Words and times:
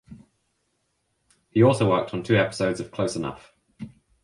He 1.51 1.61
also 1.61 1.87
worked 1.87 2.11
on 2.15 2.23
two 2.23 2.35
episodes 2.35 2.79
of 2.79 2.89
"Close 2.89 3.15
Enough". 3.15 3.53